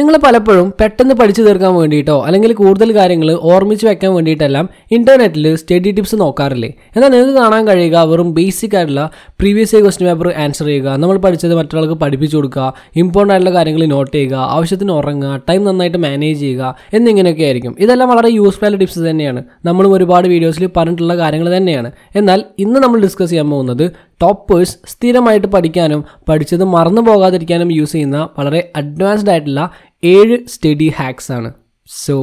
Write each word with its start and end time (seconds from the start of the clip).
നിങ്ങൾ 0.00 0.14
പലപ്പോഴും 0.24 0.66
പെട്ടെന്ന് 0.80 1.14
പഠിച്ചു 1.20 1.42
തീർക്കാൻ 1.46 1.72
വേണ്ടിയിട്ടോ 1.78 2.14
അല്ലെങ്കിൽ 2.26 2.50
കൂടുതൽ 2.60 2.90
കാര്യങ്ങൾ 2.98 3.28
ഓർമ്മിച്ച് 3.52 3.84
വെക്കാൻ 3.88 4.10
വേണ്ടിയിട്ടെല്ലാം 4.16 4.66
ഇന്റർനെറ്റിൽ 4.96 5.46
സ്റ്റഡി 5.62 5.90
ടിപ്സ് 5.96 6.16
നോക്കാറില്ലേ? 6.22 6.70
എന്നാൽ 6.94 7.10
നിങ്ങൾക്ക് 7.14 7.34
കാണാൻ 7.40 7.62
കഴിയുക 7.68 8.04
വെറും 8.10 8.28
ബേസിക് 8.36 8.74
ആയിട്ടുള്ള 8.78 9.02
previous 9.40 9.74
year 9.74 9.82
question 9.84 10.08
paper 10.10 10.28
answer 10.44 10.66
ചെയ്യുക 10.70 10.94
നമ്മൾ 11.02 11.16
പഠിച്ചത് 11.24 11.54
മറ്റൊരാൾക്ക് 11.60 11.96
പഠിപ്പിച്ചു 12.02 12.36
കൊടുക്കുക 12.38 12.66
ഇമ്പോർട്ടന്റ് 13.02 13.34
ആയിട്ടുള്ള 13.34 13.52
കാര്യങ്ങൾ 13.58 13.84
നോട്ട് 13.94 14.12
ചെയ്യുക 14.16 14.36
ആവശ്യത്തിന് 14.56 14.94
ഉറങ്ങുക 14.98 15.32
ടൈം 15.48 15.64
നന്നായിട്ട് 15.68 16.00
മാനേജ് 16.06 16.40
ചെയ്യുക 16.44 16.62
എന്നിങ്ങനെയൊക്കെ 16.98 17.44
ആയിരിക്കും. 17.48 17.74
ഇതെല്ലാം 17.84 18.10
വളരെ 18.14 18.30
യൂസ്ഫുൾ 18.38 18.76
ടിപ്സ് 18.82 19.02
തന്നെയാണ്. 19.08 19.42
നമ്മളും 19.70 19.92
ഒരുപാട് 19.98 20.28
വീഡിയോസിൽ 20.34 20.66
പറഞ്ഞിട്ടുള്ള 20.78 21.16
കാര്യങ്ങൾ 21.22 21.50
തന്നെയാണ്. 21.56 21.90
എന്നാൽ 22.20 22.40
ഇന്ന് 22.66 22.80
നമ്മൾ 22.86 23.00
ഡിസ്കസ് 23.06 23.30
ചെയ്യാൻ 23.34 23.50
പോകുന്നത് 23.54 23.84
ടോപ്പേഴ്സ് 24.22 24.74
സ്ഥിരമായിട്ട് 24.92 25.48
പഠിക്കാനും 25.52 26.00
പഠിച്ചത് 26.28 26.64
മറന്നു 26.72 27.02
പോകാതിരിക്കാനും 27.06 27.68
യൂസ് 27.76 27.94
ചെയ്യുന്ന 27.96 28.18
വളരെ 28.38 28.60
അഡ്വാൻസ്ഡ് 28.80 29.30
ആയിട്ടുള്ള 29.30 29.62
ഏഴ് 30.02 30.36
സ്റ്റഡി 30.48 30.88
ഹാക്സ് 30.96 31.32
ആണ്. 31.32 31.50
So 31.88 32.16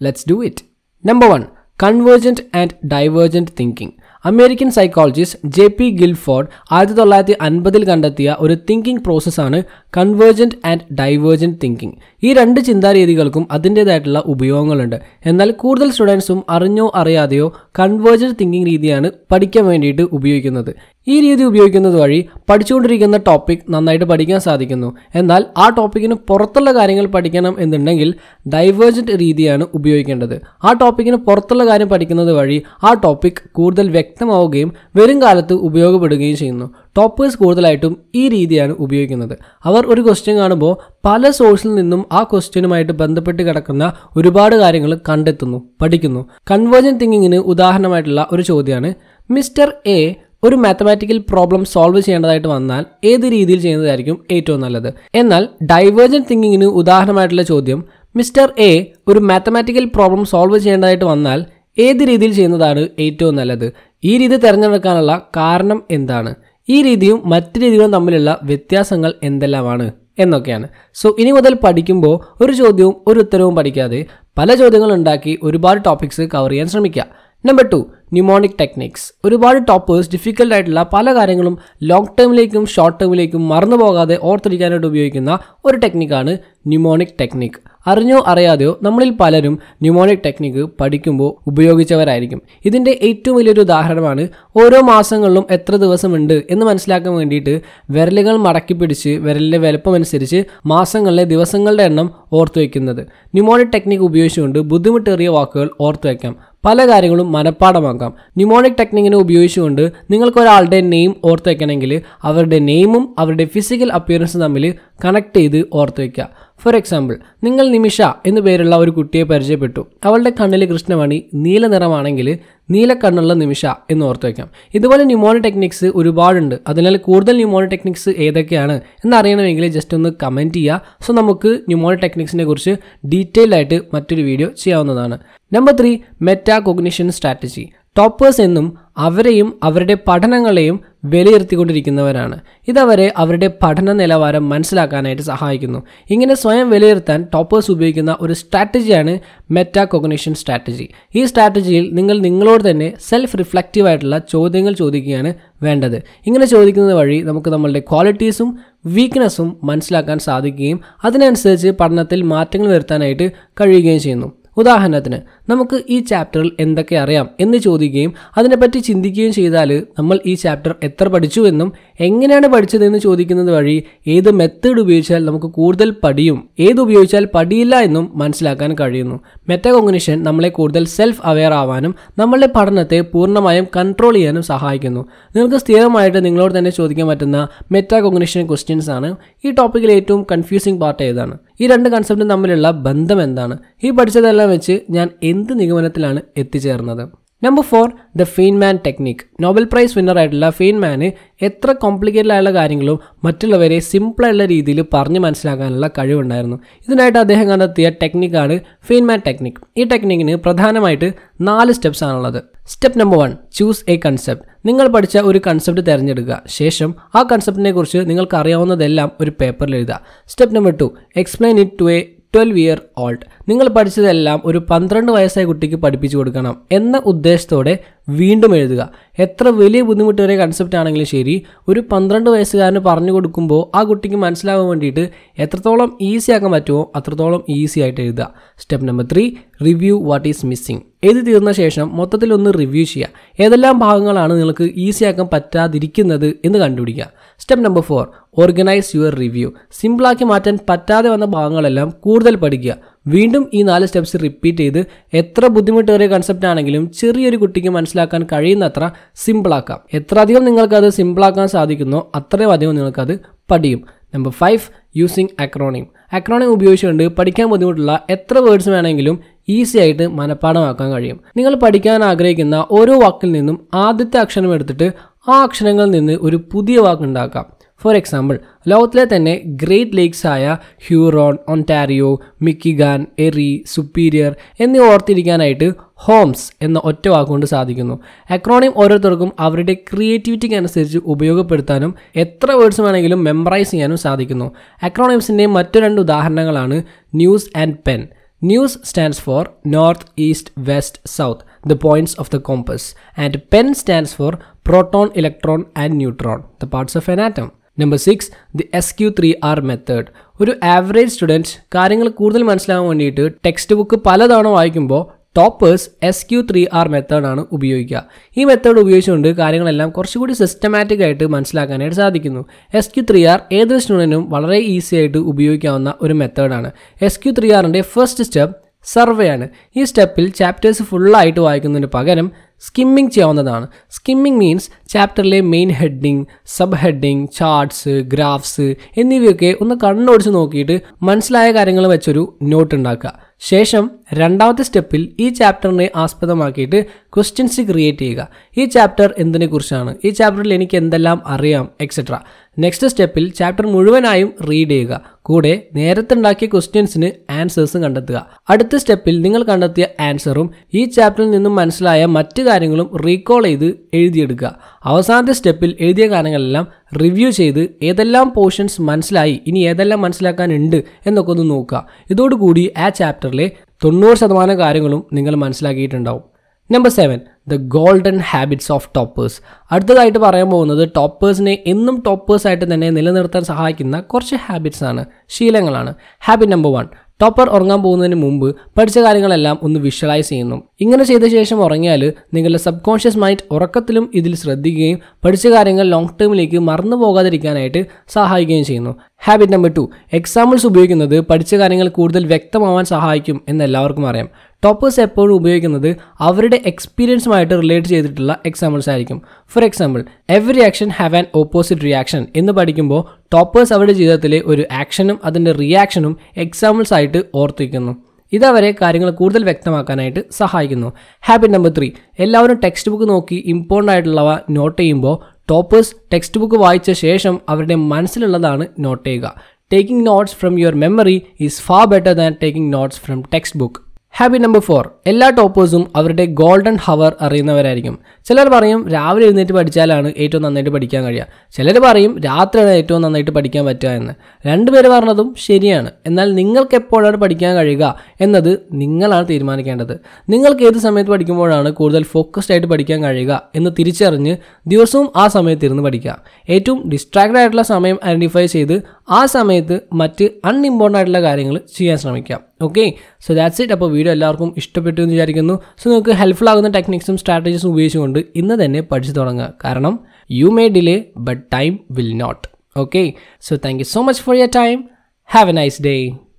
let's 0.00 0.26
do 0.30 0.44
it 0.44 0.64
number 1.04 1.28
one 1.28 1.42
convergent 1.82 2.42
and 2.56 2.74
divergent 2.86 3.52
thinking 3.60 3.94
American 4.24 4.70
psychologist 4.70 5.48
J 5.48 5.66
P 5.68 5.86
Guilford 5.90 6.48
ആയിരത്തി 6.72 6.94
തൊള്ളായിരത്തി 6.94 7.36
അൻപതിൽ 7.40 7.86
കണ്ടെത്തിയ 7.86 8.36
ഒരു 8.40 8.54
തിങ്കിങ് 8.70 9.02
പ്രോസസ്സാണ് 9.02 9.58
കൺവേർജന്റ് 9.96 10.56
ആൻഡ് 10.64 10.94
ഡൈവേർജന്റ് 10.94 11.58
തിങ്കിങ് 11.64 11.92
ഈ 12.22 12.32
രണ്ട് 12.32 12.60
ചിന്താരീതികൾക്കും 12.60 13.48
അതിന്റേതായിട്ടുള്ള 13.50 14.22
ഉപയോഗങ്ങളുണ്ട്. 14.26 14.96
എന്നാൽ 15.26 15.50
കൂടുതൽ 15.50 15.90
സ്റ്റുഡൻസും 15.90 16.44
അറിഞ്ഞോ 16.50 16.92
അറിയാതെയോ 16.94 17.52
കൺവേർജന്റ് 17.78 18.36
തിങ്കിങ് 18.40 18.66
രീതിയാണ് 18.66 19.10
പഠിക്കാൻ 19.32 19.66
വേണ്ടിയിട്ട് 19.66 20.02
ഉപയോഗിക്കുന്നത്. 20.02 20.74
ഈ 21.08 21.20
രീതി 21.20 21.42
ഉപയോഗിക്കുന്നത് 21.42 22.00
വഴി 22.00 22.28
പഠിച്ചുകൊണ്ടിരിക്കുന്ന 22.50 23.16
ടോപ്പിക് 23.16 23.64
നന്നായിട്ട് 23.70 24.04
പഠിക്കാൻ 24.04 24.40
സാധിക്കുന്നു. 24.40 24.96
എന്നാൽ 25.14 25.44
ആ 25.56 25.68
ടോപ്പിക്കിന് 25.68 26.14
പുറത്തുള്ള 26.14 26.74
കാര്യങ്ങൾ 26.74 27.06
പഠിക്കണം 27.06 27.56
എന്നുണ്ടെങ്കിൽ 27.58 28.14
ഡൈവേർജന്റ് 28.54 29.12
രീതിയാണ് 29.20 29.66
ഉപയോഗിക്കേണ്ടത്. 29.74 30.40
ആ 30.64 30.72
ടോപ്പിക്കിന് 30.72 31.16
പുറത്തുള്ള 31.16 31.66
കാര്യം 31.66 31.88
പഠിക്കുന്നത് 31.88 32.32
വഴി 32.32 32.62
ആ 32.84 32.92
ടോപ്പിക് 32.92 33.42
കൂടുതൽ 33.52 33.90
വ്യക്തമാവുകയും 33.90 34.72
വരും 34.96 35.22
കാലത്ത് 35.22 35.52
ഉപയോഗപ്പെടുകയും 35.52 36.36
ചെയ്യുന്നു. 36.36 36.83
ടോപ്പേഴ്സ് 36.96 37.38
കൂടുതലായിട്ടും 37.38 37.96
ഈ 38.14 38.28
രീതിയാണ് 38.28 38.72
ഉപയോഗിക്കുന്നത്. 38.78 39.34
അവർ 39.64 39.86
ഒരു 39.86 40.00
ക്വസ്റ്റ്യൻ 40.00 40.36
കാണുമ്പോൾ 40.36 40.74
പല 41.04 41.30
സോഴ്സിൽ 41.30 41.74
നിന്നും 41.74 42.04
ആ 42.12 42.22
ക്വസ്റ്റ്യനുമായിട്ട് 42.22 42.92
ബന്ധപ്പെട്ട് 42.92 43.42
കിടക്കുന്ന 43.42 43.92
ഒരുപാട് 44.16 44.56
കാര്യങ്ങൾ 44.56 44.98
കണ്ടെത്തുന്നു 45.08 45.58
പഠിക്കുന്നു. 45.82 46.22
കൺവേർജൻ 46.50 46.98
തിങ്കിങ്ങിന് 46.98 47.36
ഉദാഹരണമായിട്ടുള്ള 47.36 48.28
ഒരു 48.32 48.42
ചോദ്യമാണ്. 48.42 48.94
മിസ്റ്റർ 49.30 49.72
എ 49.86 50.14
ഒരു 50.44 50.56
മാത്തമാറ്റിക്കൽ 50.56 51.18
പ്രോബ്ലം 51.18 51.64
സോൾവ് 51.64 52.00
ചെയ്യേണ്ടതായിട്ട് 52.00 52.48
വന്നാൽ 52.48 52.84
ഏത് 53.04 53.26
രീതിയിൽ 53.32 53.60
ചെയ്യുന്നതായിരിക്കും 53.60 54.16
ഏറ്റവും 54.30 54.60
നല്ലത്? 54.60 54.94
എന്നാൽ 55.14 55.48
ഡൈവേർജൻ 55.70 56.24
തിങ്കിങ്ങിന് 56.30 56.64
ഉദാഹരണമായിട്ടുള്ള 56.64 57.42
ചോദ്യം 57.42 57.84
മിസ്റ്റർ 58.16 58.48
എ 58.58 58.70
ഒരു 59.08 59.18
മാത്തമാറ്റിക്കൽ 59.18 59.84
പ്രോബ്ലം 59.94 60.24
സോൾവ് 60.24 60.58
ചെയ്യേണ്ടതായിട്ട് 60.58 61.04
വന്നാൽ 61.04 61.46
ഏത് 61.78 62.02
രീതിയിൽ 62.08 62.32
ചെയ്യുന്നതാണ് 62.32 62.88
ഏറ്റവും 62.98 63.36
നല്ലത്? 63.36 63.72
ഈ 64.04 64.18
രീതി 64.18 64.36
തിരഞ്ഞെടുക്കാനുള്ള 64.36 65.28
കാരണം 65.36 65.82
എന്താണ്? 65.90 66.34
ഈ 66.68 66.82
രീതിയും 66.82 67.22
മറ്റു 67.26 67.60
രീതികളും 67.60 67.92
തമ്മിലുള്ള 67.92 68.30
വ്യത്യാസങ്ങൾ 68.42 69.14
എന്തെല്ലാമാണ് 69.22 69.86
എന്നൊക്കെയാണ്. 70.18 70.66
സോ 70.94 71.16
ഇനി 71.18 71.30
മുതൽ 71.30 71.54
പഠിക്കുമ്പോൾ 71.54 72.14
ഒരു 72.44 72.52
ചോദ്യവും 72.52 72.94
ഒരു 73.06 73.20
ഉത്തരവും 73.20 73.54
പഠിക്കാതെ 73.56 74.00
പല 74.38 74.54
ചോദ്യങ്ങൾ 74.54 74.92
ഉണ്ടാക്കി 74.94 75.38
ഒരുപാട് 75.42 75.80
ടോപ്പിക്സ് 75.84 76.24
കവർ 76.34 76.50
ചെയ്യാൻ 76.50 76.68
ശ്രമിക്കുക. 76.68 77.06
നമ്പർ 77.44 77.64
ടു 77.72 77.78
ന്യൂമോണിക് 78.12 78.56
ടെക്നിക്സ് 78.60 79.12
ഒരുപാട് 79.24 79.58
ടോപ്പേഴ്സ് 79.68 80.10
ഡിഫിക്കൽട്ട് 80.10 80.54
ആയിട്ടുള്ള 80.54 80.82
പല 80.92 81.14
കാര്യങ്ങളും 81.14 81.58
ലോങ് 81.82 82.12
ടേമിലേക്കും 82.18 82.66
ഷോർട്ട് 82.66 83.00
ടേമിലേക്കും 83.00 83.48
മറന്നു 83.48 83.76
പോകാതെ 83.76 84.18
ഓർത്തിരിക്കാനായിട്ട് 84.22 84.86
ഉപയോഗിക്കുന്ന 84.86 85.38
ഒരു 85.64 85.76
ടെക്നിക്കാണ് 85.76 86.38
ന്യൂമോണിക് 86.66 87.14
ടെക്നിക് 87.20 87.58
അറിഞ്ഞോ 87.86 88.24
അറിയാതെയോ 88.26 88.78
നമ്മളിൽ 88.82 89.10
പലരും 89.20 89.58
ന്യൂമോണിക് 89.82 90.18
ടെക്നിക്ക് 90.26 90.68
പഠിക്കുമ്പോൾ 90.80 91.36
ഉപയോഗിച്ചവരായിരിക്കും. 91.46 92.40
ഇതിന്റെ 92.64 92.98
ഏറ്റവും 93.02 93.36
വലിയൊരു 93.36 93.60
ഉദാഹരണമാണ് 93.60 94.28
ഓരോ 94.56 94.80
മാസങ്ങളിലും 94.80 95.44
എത്ര 95.50 95.76
ദിവസമുണ്ട് 95.76 96.42
എന്ന് 96.50 96.66
മനസ്സിലാക്കാൻ 96.66 97.14
വേണ്ടിയിട്ട് 97.14 97.60
വിരലുകൾ 97.90 98.36
മടക്കി 98.36 98.74
പിടിച്ച് 98.74 99.08
വിരലിന്റെ 99.08 99.58
വലുപ്പമനുസരിച്ച് 99.58 100.44
മാസങ്ങളിലെ 100.66 101.24
ദിവസങ്ങളുടെ 101.24 101.82
എണ്ണം 101.82 102.10
ഓർത്തു 102.32 102.58
വയ്ക്കുന്നത് 102.58 103.02
ന്യൂമോണിക് 103.34 103.72
ടെക്നിക്ക് 103.74 104.04
ഉപയോഗിച്ചുകൊണ്ട് 104.04 104.58
ബുദ്ധിമുട്ടേറിയ 104.58 105.28
വാക്കുകൾ 105.28 105.70
ഓർത്തു 105.80 106.06
വയ്ക്കാം 106.06 106.53
പല 106.64 106.88
കാര്യങ്ങളും 106.88 107.32
മനഃപ്പാടമാക്കാം 107.32 108.14
ന്യൂമോണിക് 108.36 108.72
ടെക്നിക്കിനെ 108.72 109.16
ഉപയോഗിച്ചുകൊണ്ട് 109.16 109.92
നിങ്ങൾക്ക് 110.10 110.38
ഒരാളുടെ 110.38 110.80
നെയിം 110.80 111.16
ഓർത്ത് 111.24 111.48
വയ്ക്കണമെങ്കിൽ 111.48 112.00
അവരുടെ 112.22 112.58
നെയിമും 112.58 113.14
അവരുടെ 113.18 113.44
ഫിസിക്കൽ 113.44 113.92
അപ്പിയറൻസും 113.92 114.40
തമ്മിൽ 114.40 114.74
കണക്ട് 115.04 115.36
ചെയ്ത് 115.36 115.68
ഓർത്ത് 115.72 116.00
വയ്ക്കുക 116.00 116.28
ഫോർ 116.64 116.76
എക്സാമ്പിൾ 116.76 117.18
നിങ്ങൾ 117.44 117.68
നിമിഷ 117.68 118.02
എന്നു 118.02 118.40
പേരുള്ള 118.40 118.76
ഒരു 118.76 118.90
കുട്ടിയെ 118.90 119.22
പരിചയപ്പെട്ടു. 119.22 119.86
അവളുടെ 120.04 120.32
കണ്ണിൽ 120.40 120.72
കൃഷ്ണമണി 120.72 121.24
നീല 121.34 121.66
നിറമാണെങ്കിൽ 121.66 122.38
നീല 122.70 122.94
കണ്ണുള്ള 122.94 123.32
നിമിഷ 123.32 123.66
എന്ന് 123.90 124.04
ഓർത്ത് 124.06 124.26
വയ്ക്കാം 124.26 124.48
ഇതുപോലെ 124.74 125.04
ന്യൂമോണി 125.04 125.38
ടെക്നിക്സ് 125.38 125.92
ഒരുപാടുണ്ട്. 125.94 126.56
അതിനാൽ 126.68 126.96
കൂടുതൽ 126.96 127.36
ന്യൂമോണി 127.36 127.66
ടെക്നിക്സ് 127.66 128.08
ഏതൊക്കെയാണ് 128.08 128.80
എന്നറിയണമെങ്കിൽ 129.04 129.66
ജസ്റ്റ് 129.68 129.96
ഒന്ന് 129.96 130.12
കമന്റ് 130.22 130.54
ചെയ്യുക. 130.54 130.96
സോ 131.06 131.12
നമുക്ക് 131.12 131.48
ന്യൂമോണി 131.48 131.96
ടെക്നിക്സിനെ 131.96 132.44
കുറിച്ച് 132.44 132.74
ഡീറ്റെയിൽ 133.06 133.54
ആയിട്ട് 133.54 133.80
മറ്റൊരു 133.94 134.22
വീഡിയോ 134.22 134.48
ചെയ്യാവുന്നതാണ്. 134.48 135.18
Number 135.52 135.74
three 135.80 135.98
metacognition 136.58 137.10
strategy 137.10 137.64
toppers 137.98 138.40
എന്നും 138.40 138.78
അവരെയും 138.98 139.60
അവരുടെ 139.62 139.96
പഠനങ്ങളെയും 140.08 140.80
വിലയിരുത്തിക്കൊണ്ടിരിക്കുന്നവരാണ്. 141.04 142.40
ഇതവരെ 142.68 143.12
അവരുടെ 143.16 143.50
പഠന 143.62 143.92
നിലവാരം 143.92 144.48
മനസ്സിലാക്കാനായിട്ട് 144.48 145.22
സഹായിക്കുന്നു. 145.22 145.82
ഇങ്ങനെ 146.10 146.34
സ്വയം 146.34 146.70
വിലയിരുത്താൻ 146.70 147.26
ടോപ്പേഴ്സ് 147.34 147.70
ഉപയോഗിക്കുന്ന 147.70 148.16
ഒരു 148.20 148.32
സ്ട്രാറ്റജിയാണ് 148.32 149.18
മെറ്റാ 149.50 149.84
കൊഗ്നേഷൻ 149.84 150.34
സ്ട്രാറ്റജി. 150.34 150.88
ഈ 151.14 151.24
സ്ട്രാറ്റജിയിൽ 151.24 151.90
നിങ്ങൾ 151.92 152.18
നിങ്ങളോട് 152.18 152.70
തന്നെ 152.70 152.92
സെൽഫ് 153.08 153.38
റിഫ്ലക്റ്റീവ് 153.38 153.88
ആയിട്ടുള്ള 153.88 154.18
ചോദ്യങ്ങൾ 154.18 154.72
ചോദിക്കുകയാണ് 154.72 155.34
വേണ്ടത്. 155.62 156.02
ഇങ്ങനെ 156.26 156.46
ചോദിക്കുന്നത് 156.46 156.94
വഴി 156.94 157.22
നമുക്ക് 157.22 157.48
നമ്മളുടെ 157.48 157.80
ക്വാളിറ്റീസും 157.80 158.58
വീക്ക്നെസ്സും 158.86 159.56
മനസ്സിലാക്കാൻ 159.64 160.18
സാധിക്കുകയും 160.18 160.80
അതിനനുസരിച്ച് 161.04 161.68
പഠനത്തിൽ 161.68 162.22
മാറ്റങ്ങൾ 162.22 162.70
വരുത്താനായിട്ട് 162.70 163.32
കഴിയുകയും 163.60 164.00
ചെയ്യുന്നു. 164.00 164.32
ഉദാഹരണത്തിന് 164.56 165.16
നമുക്ക് 165.48 165.82
ഈ 165.88 166.00
ചാപ്റ്ററിൽ 166.00 166.52
എന്തൊക്കെ 166.60 166.94
അറിയാം 166.94 167.30
എന്ന് 167.40 167.58
ചോദിക്കുകയും 167.58 168.12
അതിനെപ്പറ്റി 168.36 168.78
ചിന്തിക്കുകയും 168.78 169.32
ചെയ്താൽ 169.32 169.82
നമ്മൾ 169.98 170.20
ഈ 170.26 170.34
ചാപ്റ്റർ 170.34 170.74
എത്ര 170.82 171.08
പഠിച്ചു 171.08 171.40
എന്നും 171.40 171.72
എങ്ങനെയാണ് 172.00 172.46
പഠിച്ചതെന്ന് 172.46 172.98
ചോദിക്കുന്നത് 172.98 173.50
വഴി 173.50 173.84
ഏത് 174.06 174.30
മെത്തേഡ് 174.30 174.80
ഉപയോഗിച്ചാൽ 174.80 175.24
നമുക്ക് 175.24 175.46
കൂടുതൽ 175.46 175.90
പഠിയും 176.04 176.48
ഏത് 176.60 176.80
ഉപയോഗിച്ചാൽ 176.80 177.28
പഠിയില്ല 177.34 177.76
എന്നും 177.76 178.12
മനസ്സിലാക്കാൻ 178.14 178.74
കഴിയുന്നു. 178.80 179.20
മെറ്റാകോഗ്നിഷൻ 179.48 180.22
നമ്മളെ 180.22 180.48
കൂടുതൽ 180.48 180.84
സെൽഫ് 180.84 181.20
അവെയർ 181.24 181.52
ആവാനും 181.52 181.94
നമ്മളുടെ 182.18 182.48
പഠനത്തെ 182.56 183.00
പൂർണമായും 183.00 183.66
കൺട്രോൾ 183.76 184.14
ചെയ്യാനും 184.14 184.42
സഹായിക്കുന്നു. 184.42 185.00
നിങ്ങൾക്ക് 185.36 185.56
സ്ഥിരമായിട്ട് 185.56 186.24
നിങ്ങളോട് 186.24 186.58
തന്നെ 186.58 186.70
ചോദിക്കാൻ 186.70 187.08
പറ്റുന്ന 187.08 187.48
മെറ്റാകോഗ്നിഷൻ 187.72 188.46
ക്വസ്റ്റ്യൻസ് 188.46 188.90
ആണ്. 188.90 189.16
ഈ 189.44 189.50
ടോപ്പിക്കിൽ 189.50 189.92
ഏറ്റവും 189.92 190.26
കൺഫ്യൂസിംഗ് 190.32 190.80
പാർട്ട് 190.80 191.02
ഏതാണ്. 191.02 191.38
ഈ 191.60 191.66
രണ്ട് 191.66 191.88
കൺസെപ്റ്റും 191.88 192.30
തമ്മിലുള്ള 192.30 192.70
ബന്ധം 192.70 193.22
എന്താണ്? 193.22 193.58
ഈ 193.84 193.90
പഠിച്ചതെല്ലാം 193.90 194.50
വെച്ച് 194.50 194.80
ഞാൻ 194.90 195.08
എന്ത് 195.34 195.52
നിഗമനത്തിലാണ് 195.60 196.22
എത്തിച്ചേർന്നത്? 196.36 197.04
Number 197.44 197.64
four 197.70 197.86
the 198.16 198.22
Feynman 198.34 198.74
technique 198.86 199.22
Nobel 199.44 199.64
prize 199.72 199.94
winner 199.98 200.18
ആയിട്ടുള്ള 200.18 200.48
ഫീൻമാന് 200.50 201.08
എത്ര 201.46 201.70
കോംപ്ലിക്കേറ്റഡ് 201.82 202.32
ആയുള്ള 202.34 202.52
കാര്യങ്ങളും 202.52 202.98
മറ്റുള്ളവരെ 203.24 203.78
സിമ്പിളായുള്ള 203.88 204.44
രീതിയിൽ 204.52 204.80
പറഞ്ഞ് 204.94 205.20
മനസ്സിലാക്കാനുള്ള 205.24 205.88
കഴിവുണ്ടായിരുന്നു. 205.98 206.58
ഇതിനായിട്ട് 206.86 207.18
അദ്ദേഹം 207.18 207.46
കണ്ടെത്തിയ 207.48 207.90
ടെക്നിക്കാണ് 208.02 208.56
ഫെയിൻമാൻ 208.88 209.20
ടെക്നിക് 209.26 209.60
ഈ 209.76 209.84
ടെക്നിക്കിന് 209.84 210.36
പ്രധാനമായിട്ട് 210.36 211.10
നാല് 211.40 211.72
സ്റ്റെപ്സ് 211.72 212.04
ആണുള്ളത്. 212.04 212.40
Step 212.66 213.00
number 213.00 213.18
one 213.18 213.32
choose 213.54 213.84
a 213.90 213.96
concept 214.06 214.68
നിങ്ങൾ 214.68 214.86
പഠിച്ച 214.88 215.16
ഒരു 215.30 215.40
കൺസെപ്റ്റ് 215.46 215.86
തിരഞ്ഞെടുക്കുക. 215.90 216.42
ശേഷം 216.58 216.92
ആ 217.14 217.22
കൺസെപ്റ്റിനെ 217.32 217.72
കുറിച്ച് 217.72 217.98
നിങ്ങൾക്ക് 218.10 218.36
അറിയാവുന്നതെല്ലാം 218.42 219.10
ഒരു 219.20 219.32
പേപ്പറിൽ 219.40 219.76
എഴുതുക. 219.76 220.00
Step 220.26 220.56
number 220.56 220.74
two 220.80 220.88
explain 221.16 221.58
it 221.60 221.78
to 221.80 221.88
a 221.92 221.98
twelve 222.34 222.58
year 222.58 222.80
old 222.98 223.26
നിങ്ങൾ 223.48 223.68
പഠിച്ചതെല്ലാം 223.68 224.42
ഒരു 224.44 224.58
പന്ത്രണ്ട് 224.70 225.12
വയസ്സായ 225.12 225.44
കുട്ടിക്ക് 225.44 225.76
പഠിപ്പിച്ചു 225.76 226.16
കൊടുക്കണം 226.18 226.56
എന്ന 226.72 227.02
ഉദ്ദേശത്തോടെ 227.06 227.78
വീണ്ടും 228.08 228.56
എഴുതുക. 228.56 228.92
എത്ര 229.18 229.48
വലിയ 229.48 229.82
ബുദ്ധിമുട്ടേറിയ 229.82 230.36
കൺസെപ്റ്റ് 230.36 230.76
ആണെങ്കിലും 230.76 231.06
ശരി 231.06 231.44
ഒരു 231.68 231.80
പന്ത്രണ്ട് 231.92 232.30
വയസ്സുകാരന് 232.30 232.78
പറഞ്ഞു 232.78 233.12
കൊടുക്കുമ്പോൾ 233.12 233.76
ആ 233.76 233.82
കുട്ടിക്ക് 233.82 234.16
മനസ്സിലാവാൻ 234.16 234.68
വേണ്ടിയിട്ട് 234.68 235.10
എത്രത്തോളം 235.38 235.98
ഈസി 236.00 236.32
ആക്കാൻ 236.32 236.52
പറ്റുമോ 236.52 236.92
അത്രത്തോളം 236.96 237.44
ഈസി 237.50 237.80
ആയിട്ട് 237.80 238.00
എഴുതുക. 238.00 238.34
Step 238.58 238.88
number 238.88 239.06
three 239.12 239.32
review 239.64 240.04
what 240.04 240.28
is 240.28 240.46
missing 240.46 240.82
എഴുതി 241.04 241.20
തീർന്ന 241.20 241.52
ശേഷം 241.52 241.96
മൊത്തത്തിൽ 241.96 242.32
ഒന്ന് 242.32 242.50
റിവ്യൂ 242.58 242.84
ചെയ്യുക 242.84 243.42
ഏതെല്ലാം 243.42 243.78
ഭാഗങ്ങളാണ് 243.78 244.32
നിങ്ങൾക്ക് 244.32 244.70
ഈസിയാക്കാൻ 244.76 245.28
പറ്റാതിരിക്കുന്നത് 245.32 246.26
എന്ന് 246.44 246.58
കണ്ടുപിടിക്കുക 246.58 247.06
step 247.38 247.64
number 247.64 247.82
four 247.82 248.04
organise 248.38 248.96
your 248.96 249.14
review 249.14 249.52
സിമ്പിളാക്കി 249.72 250.24
മാറ്റാൻ 250.24 250.58
പറ്റാതെ 250.68 251.08
വന്ന 251.10 251.24
ഭാഗങ്ങളെല്ലാം 251.24 251.90
കൂടുതൽ 251.90 252.36
പഠിക്കുക. 252.36 252.76
വീണ്ടും 253.06 253.50
ഈ 253.54 253.62
നാല് 253.62 253.86
സ്റ്റെപ്സ് 253.86 254.16
റിപ്പീറ്റ് 254.22 254.58
ചെയ്ത് 254.58 254.86
എത്ര 255.14 255.46
ബുദ്ധിമുട്ടേറിയ 255.46 256.06
കൺസെപ്റ്റ് 256.06 256.46
ആണെങ്കിലും 256.46 256.90
ചെറിയൊരു 256.90 257.36
കുട്ടിക്ക് 257.36 257.68
മനസ്സിലാക്കാൻ 257.68 258.26
കഴിയുന്നത്ര 258.32 258.90
സിമ്പിളാക്കാം 259.14 259.80
എത്ര 259.94 260.18
അധികം 260.18 260.44
നിങ്ങൾക്കത് 260.44 260.90
സിമ്പിളാക്കാൻ 260.90 261.48
സാധിക്കുന്നോ 261.48 262.12
അത്രയും 262.14 262.52
അധികം 262.52 262.74
നിങ്ങൾക്കത് 262.74 263.20
പഠിയും. 263.50 263.84
Number 264.14 264.32
five 264.32 264.60
using 264.96 265.28
acronym 265.40 265.86
acronym 266.14 266.46
ഉപയോഗിച്ചുകൊണ്ട് 266.46 267.08
പഠിക്കാൻ 267.08 267.48
ബുദ്ധിമുട്ടുള്ള 267.48 268.06
എത്ര 268.10 268.38
വേർഡ്സ് 268.38 268.68
വേണമെങ്കിലും 268.68 269.20
ഈസി 269.48 269.78
ആയിട്ട് 269.78 270.08
മനഃപ്പാഠമാക്കാൻ 270.08 270.92
കഴിയും. 270.92 271.20
നിങ്ങൾ 271.36 271.54
പഠിക്കാൻ 271.54 272.04
ആഗ്രഹിക്കുന്ന 272.04 272.66
ഓരോ 272.70 273.00
വാക്കിൽ 273.00 273.32
നിന്നും 273.32 273.68
ആദ്യത്തെ 273.74 274.18
അക്ഷരം 274.18 274.54
എടുത്തിട്ട് 274.54 274.92
ആ 275.28 275.42
അക്ഷരങ്ങളിൽ 275.42 275.90
നിന്ന് 275.90 276.18
ഒരു 276.20 276.40
പുതിയ 276.52 276.78
വാക്ക് 276.78 277.02
ഉണ്ടാക്കാം. 277.02 277.46
ഫോർ 277.84 277.96
എക്സാമ്പിൾ 277.96 278.36
ലോകത്തിലെ 278.68 279.04
തന്നെ 279.04 279.32
ഗ്രേറ്റ് 279.62 279.96
ലേക്സ് 279.98 280.26
ആയ 280.34 280.44
Huron 280.86 281.38
Ontario 281.48 282.10
Michigan 282.42 283.00
Erie 283.18 283.50
Superior 283.74 284.30
എന്നിവ 284.60 284.84
ഓർത്തിരിക്കാനായിട്ട് 284.92 285.68
ഹോംസ് 286.04 286.46
എന്ന 286.62 286.78
ഒറ്റ 286.84 287.04
വാക്കുകൊണ്ട് 287.08 287.46
സാധിക്കുന്നു. 287.46 287.96
അക്രോണിം 288.30 288.72
ഓരോരുത്തർക്കും 288.76 289.30
അവരുടെ 289.38 289.74
ക്രിയേറ്റിവിറ്റിക്ക് 289.90 290.56
അനുസരിച്ച് 290.60 290.98
ഉപയോഗപ്പെടുത്താനും 291.12 291.92
എത്ര 292.16 292.50
വേർഡ്സ് 292.52 292.80
വേണമെങ്കിലും 292.80 293.24
മെമ്മറൈസ് 293.24 293.70
ചെയ്യാനും 293.70 294.00
സാധിക്കുന്നു. 294.06 294.48
അക്രോണിംസിന്റെ 294.82 295.46
മറ്റു 295.56 295.78
രണ്ട് 295.78 296.00
ഉദാഹരണങ്ങളാണ് 296.00 296.78
news 297.14 297.50
and 297.62 297.78
pen 297.88 298.02
news 298.42 298.78
stands 298.88 299.22
for 299.26 299.42
north 299.66 300.06
east 300.18 300.52
west 300.68 301.00
south 301.08 301.44
the 301.68 301.76
points 301.84 302.16
of 302.20 302.32
the 302.36 302.40
compass 302.48 302.88
and 303.18 303.38
pen 303.52 303.68
stands 303.74 304.14
for 304.14 304.32
proton 304.68 305.08
electron 305.16 305.64
and 305.82 305.96
neutron 306.00 306.40
the 306.62 306.66
parts 306.66 306.96
of 306.96 307.10
an 307.10 307.20
atom 307.20 307.48
number 307.78 307.96
six 307.96 308.30
the 308.56 308.64
S 308.74 308.94
Q 308.98 309.08
three 309.18 309.32
R 309.44 309.60
method 309.60 310.06
ഒരു 310.40 310.52
average 310.64 311.10
student 311.10 311.52
കാര്യങ്ങൾ 311.74 312.08
കൂടുതൽ 312.08 312.42
മനസ്സിലാകാൻ 312.42 312.88
വേണ്ടിയിട്ട് 312.88 313.32
text 313.46 313.74
book 313.74 313.96
പലതവണ 314.06 314.48
വായിക്കുമ്പോൾ 314.48 315.02
toppers 315.38 315.90
S 316.02 316.26
Q 316.26 316.40
three 316.50 316.66
R 316.72 316.88
മെത്തേഡാണ് 316.88 317.46
ഉപയോഗിക്കുക. 317.52 318.00
ഈ 318.38 318.44
മെത്തേഡ് 318.44 318.78
ഉപയോഗിച്ചുകൊണ്ട് 318.78 319.28
കാര്യങ്ങളെല്ലാം 319.28 319.90
കുറച്ചുകൂടി 319.90 320.32
സിസ്റ്റമാറ്റിക് 320.32 321.02
ആയിട്ട് 321.02 321.24
മനസ്സിലാക്കാനായിട്ട് 321.24 321.96
സാധിക്കുന്നു. 321.96 322.42
എസ് 322.74 322.90
ക്യു 322.90 323.04
ത്രീ 323.10 323.26
ആർ 323.26 323.40
ഏതൊരു 323.52 323.78
സ്റ്റുഡന്റിനും 323.78 324.30
വളരെ 324.30 324.58
ഈസി 324.58 324.96
ആയിട്ട് 324.96 325.18
ഉപയോഗിക്കാവുന്ന 325.18 325.94
ഒരു 326.02 326.14
മെത്തേഡാണ് 326.14 326.70
എസ് 327.02 327.20
ക്യു 327.20 327.32
ത്രീ 327.38 327.52
ആറിന്റെ 327.52 327.80
ഫസ്റ്റ് 327.80 328.24
സ്റ്റെപ്പ് 328.24 328.56
സർവേ 328.86 329.28
ആണ്. 329.28 329.48
ഈ 329.76 329.84
സ്റ്റെപ്പിൽ 329.84 330.28
ചാപ്റ്റേഴ്സ് 330.30 330.82
ഫുള്ളായിട്ട് 330.82 331.40
വായിക്കുന്നതിന് 331.40 331.86
പകരം 331.94 332.32
സ്കിമ്മിങ് 332.66 333.10
ചെയ്യാവുന്നതാണ്. 333.10 333.66
Skimming 333.90 334.38
means 334.38 334.68
ചാപ്റ്ററിലെ 334.88 335.40
main 335.54 335.70
heading 335.80 336.24
subheading 336.76 337.26
charts 337.38 337.94
graphs 338.14 338.68
എന്നിവയൊക്കെ 338.96 339.50
ഒന്ന് 339.60 339.74
കണ്ണോടിച്ച് 339.84 340.32
നോക്കിയിട്ട് 340.38 340.76
മനസ്സിലായ 341.02 341.48
കാര്യങ്ങൾ 341.52 341.86
വെച്ചൊരു 341.86 342.24
നോട്ട് 342.42 342.74
ഉണ്ടാക്കുക. 342.74 343.12
ശേഷം 343.52 343.84
രണ്ടാമത്തെ 344.12 344.62
സ്റ്റെപ്പിൽ 344.62 345.08
ഈ 345.20 345.28
ചാപ്റ്ററിനെ 345.28 345.90
ആസ്പദമാക്കിയിട്ട് 345.96 346.86
ക്വസ്റ്റ്യൻസ് 347.16 347.60
ക്രിയേറ്റ് 347.60 347.98
ചെയ്യുക. 347.98 348.28
ഈ 348.58 348.64
ചാപ്റ്റർ 348.64 349.14
എന്തിനെ 349.18 349.46
കുറിച്ചാണ് 349.46 349.94
ഈ 350.04 350.08
ചാപ്റ്ററിൽ 350.08 350.54
എനിക്ക് 350.54 350.76
എന്തെല്ലാം 350.76 351.22
അറിയാം 351.26 351.68
എക്സെട്ര 351.80 352.18
നെക്സ്റ്റ് 352.58 352.86
സ്റ്റെപ്പിൽ 352.86 353.32
ചാപ്റ്റർ 353.32 353.66
മുഴുവനായും 353.66 354.34
റീഡ് 354.50 354.70
ചെയ്യുക. 354.70 355.00
കൂടെ 355.22 355.66
നേരത്തെ 355.74 356.14
ഉണ്ടാക്കിയ 356.14 356.46
ക്വസ്റ്റ്യൻസിന് 356.46 357.32
ആൻസേഴ്സും 357.32 357.82
കണ്ടെത്തുക. 357.82 358.26
അടുത്ത 358.50 358.76
സ്റ്റെപ്പിൽ 358.76 359.20
നിങ്ങൾ 359.20 359.42
കണ്ടെത്തിയ 359.42 359.86
ആൻസറും 360.00 360.50
ഈ 360.74 360.84
ചാപ്റ്ററിൽ 360.84 361.30
നിന്നും 361.30 361.56
മനസ്സിലായ 361.56 362.06
മറ്റ് 362.06 362.42
കാര്യങ്ങളും 362.42 362.96
റീകോൾ 363.06 363.44
ചെയ്ത് 363.44 363.74
എഴുതിയെടുക്കുക. 363.94 364.58
അവസാനത്തെ 364.84 365.32
സ്റ്റെപ്പിൽ 365.32 365.76
എഴുതിയ 365.80 366.06
കാര്യങ്ങളെല്ലാം 366.06 366.68
റിവ്യൂ 367.02 367.30
ചെയ്ത് 367.30 367.74
ഏതെല്ലാം 367.82 368.32
പോർഷൻസ് 368.36 368.82
മനസ്സിലായി 368.82 369.40
ഇനി 369.46 369.58
ഏതെല്ലാം 369.58 370.02
മനസ്സിലാക്കാനുണ്ട് 370.02 370.84
എന്നൊക്കെ 371.06 371.30
ഒന്ന് 371.30 371.50
നോക്കുക. 371.50 371.86
ഇതോടുകൂടി 372.10 372.72
ആ 372.78 372.88
ചാപ്റ്ററിലെ 372.88 373.50
തൊണ്ണൂറ് 373.84 374.16
ശതമാനം 374.16 374.58
കാര്യങ്ങളും 374.58 375.06
നിങ്ങൾ 375.12 375.34
മനസ്സിലാക്കിയിട്ടുണ്ടാവും. 375.34 376.24
Number 376.70 376.90
seven 376.90 377.20
the 377.48 377.54
golden 377.54 378.18
habits 378.18 378.72
of 378.72 378.88
toppers 378.96 379.40
അടുത്തതായിട്ട് 379.72 380.18
പറയാൻ 380.18 380.50
പോകുന്നത് 380.50 380.88
ടോപ്പേഴ്സിനെ 380.96 381.62
എന്നും 381.66 382.02
ടോപ്പേഴ്സായിട്ട് 382.06 382.74
തന്നെ 382.74 382.90
നിലനിർത്താൻ 382.90 383.44
സഹായിക്കുന്ന 383.44 384.00
കുറച്ച് 384.00 384.36
ഹാബിറ്റ്സ് 384.46 384.84
ആണ് 384.84 385.04
ശീലങ്ങളാണ്. 385.28 385.94
ഹാബിറ്റ് 386.20 386.52
നമ്പർ 386.52 386.72
വൺ 386.72 386.88
ടോപ്പർ 387.22 387.48
ഉറങ്ങാൻ 387.48 387.82
പോകുന്നതിന് 387.82 388.14
മുമ്പ് 388.14 388.56
പഠിച്ച 388.78 388.98
കാര്യങ്ങളെല്ലാം 388.98 389.58
ഒന്ന് 389.62 389.80
വിഷ്വലൈസ് 389.80 390.28
ചെയ്യുന്നു. 390.28 390.62
ഇങ്ങനെ 390.80 391.04
ചെയ്ത 391.04 391.26
ശേഷം 391.26 391.64
ഉറങ്ങിയാൽ 391.64 392.12
നിങ്ങളുടെ 392.34 392.58
സബ് 392.58 392.80
കോൺഷ്യസ് 392.80 393.18
മൈൻഡ് 393.18 393.44
ഉറക്കത്തിലും 393.50 394.10
ഇതിൽ 394.14 394.36
ശ്രദ്ധിക്കുകയും 394.36 394.98
പഠിച്ച 395.24 395.46
കാര്യങ്ങൾ 395.46 395.86
ലോങ് 395.88 396.08
ടേമിലേക്ക് 396.20 396.58
മറന്നു 396.58 396.96
പോകാതിരിക്കാനായിട്ട് 396.96 397.86
സഹായിക്കുകയും 398.08 398.64
ചെയ്യുന്നു. 398.64 398.94
ഹാബിറ്റ് 399.24 399.52
നമ്പർ 399.52 399.72
ടു 399.76 399.90
എക്സാമ്പിൾസ് 400.12 400.66
ഉപയോഗിക്കുന്നത് 400.66 401.20
പഠിച്ച 401.20 401.54
കാര്യങ്ങൾ 401.54 401.88
കൂടുതൽ 401.88 402.26
വ്യക്തമാവാൻ 402.26 402.84
സഹായിക്കും 402.84 403.40
എന്ന് 403.48 403.64
എല്ലാവർക്കും 403.64 404.08
അറിയാം. 404.08 404.28
ടോപ്പേഴ്സ് 404.64 405.00
എപ്പോഴും 405.00 405.34
ഉപയോഗിക്കുന്നത് 405.34 405.96
അവരുടെ 406.20 406.62
എക്സ്പീരിയൻസുമായിട്ട് 406.66 407.54
റിലേറ്റ് 407.62 407.88
ചെയ്തിട്ടുള്ള 407.88 408.36
എക്സാമ്പിൾസ് 408.46 408.90
ആയിരിക്കും. 408.90 409.22
For 409.48 409.64
example 409.64 410.04
every 410.30 410.60
action 410.60 410.88
have 410.88 411.16
an 411.16 411.24
opposite 411.34 411.84
reaction 411.84 412.26
എന്ന് 412.36 412.52
പഠിക്കുമ്പോൾ 412.52 413.02
ടോപ്പേഴ്സ് 413.34 413.72
അവരുടെ 413.72 413.92
ജീവിതത്തിലെ 413.92 414.42
ഒരു 414.46 414.64
ആക്ഷനും 414.72 415.20
അതിന്റെ 415.24 415.52
റിയാക്ഷനും 415.52 416.16
എക്സാമ്പിൾസ് 416.36 416.94
ആയിട്ട് 416.94 417.22
ഓർത്തിരിക്കുന്നു. 417.34 417.94
ഇതവരെ 418.32 418.74
കാര്യങ്ങൾ 418.82 419.10
കൂടുതൽ 419.10 419.44
വ്യക്തമാക്കാനായിട്ട് 419.44 420.24
സഹായിക്കുന്നു. 420.30 420.92
ഹാബിറ്റ് 421.22 421.54
നമ്പർ 421.54 421.72
ത്രീ 421.78 421.90
എല്ലാവരും 422.18 422.60
ടെക്സ്റ്റ് 422.64 422.90
ബുക്ക് 422.92 423.08
നോക്കി 423.08 423.34
ഇമ്പോർട്ടന്റ് 423.46 423.92
ആയിട്ടുള്ളവ 423.92 424.38
നോട്ട് 424.50 424.82
ചെയ്യുമ്പോൾ 424.82 425.16
ടോപ്പേഴ്സ് 425.50 425.94
ടെക്സ്റ്റ് 426.12 426.40
ബുക്ക് 426.40 426.54
വായിച്ച 426.54 426.90
ശേഷം 426.90 427.40
അവരുടെ 427.48 427.74
മനസ്സിലുള്ളതാണ് 427.74 428.66
നോട്ട് 428.78 429.08
ചെയ്യുക. 429.08 429.34
Taking 429.72 430.06
notes 430.06 430.34
from 430.34 430.58
your 430.60 430.74
memory 430.74 431.22
is 431.40 431.62
far 431.62 431.84
better 431.86 432.12
than 432.12 432.34
taking 432.42 432.72
notes 432.72 433.00
from 433.00 433.22
textbook 433.58 433.83
habit 434.20 434.44
number 434.44 434.60
four 434.60 434.90
എല്ലാ 435.06 435.30
ടോപ്പേഴ്സും 435.30 435.92
അവരുടെ 435.96 436.24
ഗോൾഡൻ 436.24 436.76
ഹവർ 436.82 437.12
അറിയുന്നവരായിരിക്കും. 437.20 437.98
ചിലർ 438.24 438.48
പറയും 438.48 438.88
രാവിലെ 438.88 439.26
എഴുന്നേറ്റ് 439.26 439.52
പഠിച്ചാലാണ് 439.52 440.12
ഏറ്റവും 440.18 440.42
നന്നായിട്ട് 440.42 440.70
പഠിക്കാൻ 440.70 441.04
കഴിയുക. 441.04 441.26
ചിലർ 441.52 441.78
പറയും 441.78 442.20
രാത്രിയാണ് 442.20 442.70
ഏറ്റവും 442.70 443.02
നന്നായിട്ട് 443.02 443.30
പഠിക്കാൻ 443.30 443.66
പറ്റുക 443.66 443.88
എന്ന്. 443.88 444.12
രണ്ടുപേർ 444.46 444.86
പറഞ്ഞതും 444.86 445.34
ശരിയാണ്. 445.46 445.90
എന്നാൽ 446.06 446.34
നിങ്ങൾക്ക് 446.34 446.74
എപ്പോഴാണ് 446.74 447.16
പഠിക്കാൻ 447.16 447.56
കഴിയുക? 447.56 447.98
എന്നത് 448.20 448.58
നിങ്ങളാണ് 448.72 449.28
തീരുമാനിക്കേണ്ടത്. 449.28 450.00
നിങ്ങൾക്ക് 450.28 450.64
ഏത് 450.64 450.78
സമയത്ത് 450.78 451.10
പഠിക്കുമ്പോഴാണ് 451.10 451.72
കൂടുതൽ 451.72 452.02
ഫോക്കസ്ഡ് 452.02 452.52
ആയിട്ട് 452.52 452.66
പഠിക്കാൻ 452.66 453.04
കഴിയുക 453.04 453.50
എന്ന് 453.54 453.70
തിരിച്ചറിഞ്ഞ് 453.78 454.36
ദിവസവും 454.66 455.12
ആ 455.16 455.28
സമയത്ത് 455.28 455.64
ഇരുന്ന് 455.64 455.82
പഠിക്കുക. 455.82 456.18
ഏറ്റവും 456.50 456.90
ഡിസ്ട്രാക്റ്റഡ് 456.90 457.38
ആയിട്ടുള്ള 457.38 457.62
സമയം 457.62 457.98
ഐഡന്റിഫൈ 458.06 458.46
ചെയ്ത് 458.46 458.82
ആ 459.10 459.26
സമയത്ത് 459.26 459.80
മറ്റ് 459.92 460.30
അൺഇമ്പോർട്ടന്റ് 460.44 460.98
ആയിട്ടുള്ള 460.98 461.22
കാര്യങ്ങൾ 461.22 461.60
ചെയ്യാൻ 461.76 461.98
ശ്രമിക്കാം. 461.98 462.40
ഓക്കെ 462.62 462.94
സോ 463.26 463.34
ദാറ്റ്സ് 463.34 463.62
ഇറ്റ് 463.62 463.72
അപ്പോൾ 463.72 463.90
വീഡിയോ 463.90 464.12
എല്ലാവർക്കും 464.12 464.54
ഇഷ്ടപ്പെട്ടു 464.56 465.00
എന്ന് 465.00 465.14
വിചാരിക്കുന്നു. 465.14 465.54
സോ 465.78 465.90
നിങ്ങൾക്ക് 465.90 466.10
ഹെൽപ്ഫുൾ 466.10 466.48
ആകുന്ന 466.48 466.68
ടെക്നിക്സും 466.68 467.16
സ്ട്രാറ്റജീസും 467.16 467.70
ഉപയോഗിച്ചുകൊണ്ട് 467.70 468.18
ഇന്ന് 468.36 468.64
തന്നെ 468.64 468.80
പഠിച്ചു 468.80 469.20
തുടങ്ങുക. 469.20 469.52
കാരണം 469.64 470.00
you 470.30 470.46
may 470.46 470.68
delay 470.68 471.04
but 471.16 471.42
time 471.52 471.78
will 471.90 472.16
not 472.16 472.48
okay 472.76 473.12
so 473.40 473.56
thank 473.56 473.80
you 473.80 473.84
so 473.84 474.02
much 474.02 474.22
for 474.22 474.36
your 474.36 474.48
time 474.56 474.84
have 475.30 475.48
a 475.48 475.52
nice 475.52 475.82
day 475.82 475.94